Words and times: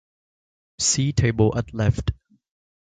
See 0.79 1.13
table 1.13 1.55
at 1.55 1.75
left. 1.75 2.09